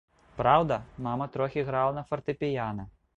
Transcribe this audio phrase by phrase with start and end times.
[0.37, 0.77] Праўда,
[1.07, 2.87] мама трохі грала на фартэпіяна.